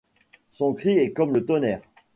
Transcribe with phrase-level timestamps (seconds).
[0.49, 1.83] Son cri est comme le tonnerre.